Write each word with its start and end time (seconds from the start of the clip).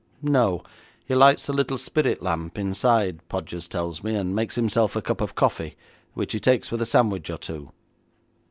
'No; 0.23 0.63
he 1.05 1.13
lights 1.13 1.47
a 1.47 1.53
little 1.53 1.77
spirit 1.77 2.23
lamp 2.23 2.57
inside, 2.57 3.21
Podgers 3.29 3.67
tells 3.67 4.03
me, 4.03 4.15
and 4.15 4.33
makes 4.33 4.55
himself 4.55 4.95
a 4.95 5.01
cup 5.03 5.21
of 5.21 5.35
coffee, 5.35 5.77
which 6.15 6.33
he 6.33 6.39
takes 6.39 6.71
with 6.71 6.81
a 6.81 6.87
sandwich 6.87 7.29
or 7.29 7.37
two.' 7.37 7.71